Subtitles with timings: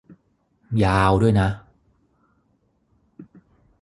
[0.83, 1.49] ยาวด้วยนะ